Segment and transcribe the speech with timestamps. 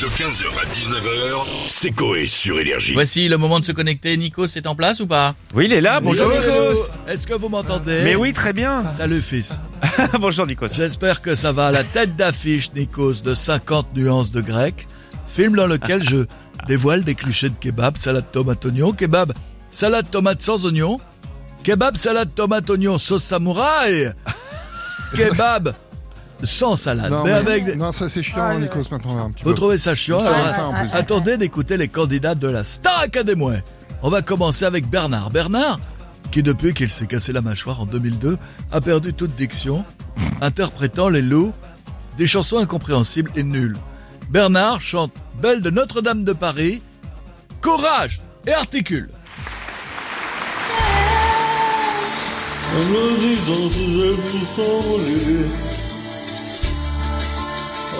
[0.00, 2.94] De 15h à 19h, c'est Coé sur Énergie.
[2.94, 4.16] Voici le moment de se connecter.
[4.16, 5.34] Nico, c'est en place ou pas?
[5.54, 5.98] Oui, il est là.
[5.98, 6.88] Bonjour Nikos.
[7.08, 8.02] Est-ce que vous m'entendez?
[8.04, 8.84] Mais oui, très bien.
[8.96, 9.58] Salut fils.
[10.20, 10.68] Bonjour Nikos.
[10.72, 14.86] J'espère que ça va à la tête d'affiche, Nikos, de 50 nuances de grec.
[15.26, 16.26] Film dans lequel je
[16.68, 19.32] dévoile des clichés de kebab, salade tomate oignon, kebab,
[19.72, 21.00] salade tomate sans oignon,
[21.64, 24.12] kebab, salade tomate oignon, sauce samouraï,
[25.16, 25.74] kebab
[26.42, 27.10] sans salade.
[27.10, 29.56] Non, mais mais- avec des- non, ça c'est chiant, Nikos, maintenant, un petit Vous peu.
[29.56, 30.88] trouvez ça chiant Ça, Alors, ça, en plus.
[30.92, 33.58] Attendez d'écouter les candidats de la Star Academy.
[34.02, 35.30] On va commencer avec Bernard.
[35.30, 35.80] Bernard,
[36.30, 38.38] qui depuis qu'il s'est cassé la mâchoire en 2002,
[38.70, 39.84] a perdu toute diction,
[40.40, 41.52] interprétant les loups,
[42.16, 43.76] des chansons incompréhensibles et nulles.
[44.30, 45.12] Bernard chante
[45.42, 46.82] Belle de Notre-Dame de Paris,
[47.60, 49.08] Courage et articule.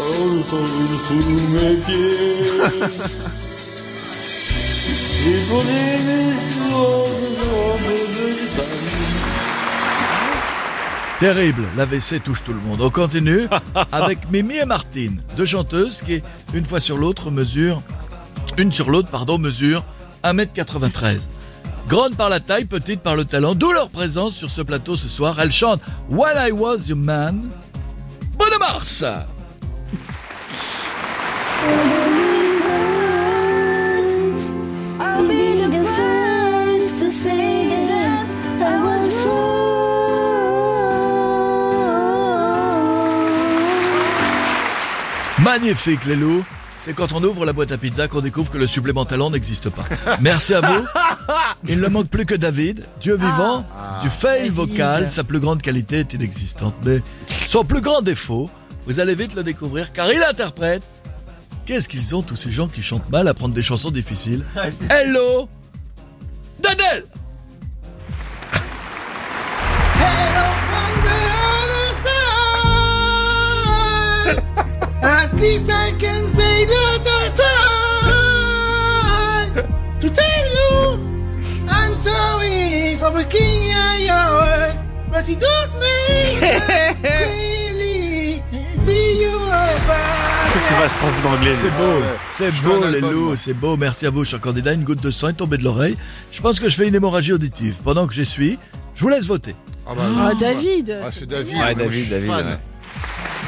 [11.21, 12.81] Terrible, l'AVC touche tout le monde.
[12.81, 13.49] On continue
[13.93, 16.23] avec Mimi et Martine, deux chanteuses qui,
[16.55, 17.83] une fois sur l'autre, mesurent,
[18.57, 19.85] une sur l'autre, pardon, mesure
[20.25, 21.29] 1m93.
[21.89, 25.09] Grande par la taille, petite par le talent, d'où leur présence sur ce plateau ce
[25.09, 25.39] soir.
[25.41, 27.51] Elles chantent When I Was Your Man.
[28.39, 29.05] Bonne mars
[45.43, 46.45] Magnifique les loups
[46.79, 49.69] c'est quand on ouvre la boîte à pizza qu'on découvre que le supplément talent n'existe
[49.69, 49.85] pas.
[50.21, 50.87] Merci à vous.
[51.69, 53.65] Il ne manque plus que David, Dieu vivant,
[54.01, 56.75] du fail vocal, sa plus grande qualité est inexistante.
[56.85, 58.49] Mais son plus grand défaut,
[58.87, 60.85] vous allez vite le découvrir car il interprète.
[61.69, 64.43] Qu'est-ce qu'ils ont tous ces gens qui chantent mal à prendre des chansons difficiles
[64.89, 65.51] Hello
[66.61, 67.05] Dadel
[75.03, 77.05] At least I can say that
[77.37, 77.39] I
[79.53, 79.69] tried
[80.01, 80.99] to tell you
[81.69, 83.65] I'm sorry for breaking
[84.07, 84.75] your heart,
[85.13, 86.28] but it don't make
[90.79, 90.83] apart.
[90.83, 91.55] Tu vas se prendre d'anglais.
[91.55, 93.77] C'est beau, c'est Je beau les loups, c'est beau.
[93.77, 94.73] Merci à vous, cher candidat.
[94.73, 95.97] Une goutte de sang est tombée de l'oreille.
[96.33, 97.77] Je pense que je fais une hémorragie auditive.
[97.85, 98.59] Pendant que j'y suis,
[98.95, 99.55] je vous laisse voter.
[99.87, 101.55] Ah, bah, Ah, David ah, c'est David.
[101.55, 102.47] Ouais, moi, David, je suis David, fan.
[102.47, 102.59] ouais.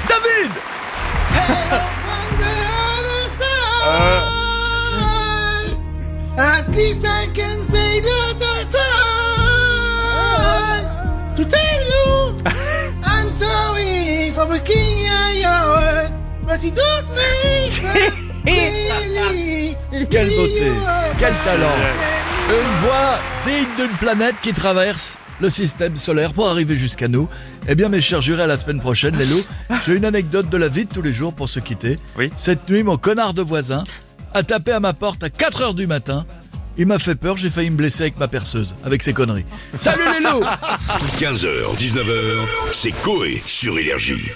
[0.08, 0.50] David
[1.50, 2.54] On the
[2.98, 4.28] other side,
[6.38, 8.64] at least I can say that I
[10.74, 12.36] tried to tell you
[13.04, 15.19] I'm sorry for breaking your
[16.50, 17.76] but it don't make
[18.44, 19.76] really
[20.10, 20.72] Quelle beauté,
[21.18, 21.76] quel talent.
[22.48, 27.28] Une voix digne d'une planète qui traverse le système solaire pour arriver jusqu'à nous.
[27.68, 29.44] Eh bien, mes chers jurés, à la semaine prochaine, les loups.
[29.86, 31.98] J'ai une anecdote de la vie de tous les jours pour se quitter.
[32.18, 32.30] Oui.
[32.36, 33.84] Cette nuit, mon connard de voisin
[34.34, 36.26] a tapé à ma porte à 4 heures du matin.
[36.76, 39.44] Il m'a fait peur, j'ai failli me blesser avec ma perceuse, avec ses conneries.
[39.76, 40.44] Salut les loups
[41.20, 44.30] 15h, 19h, c'est Coé sur Énergie.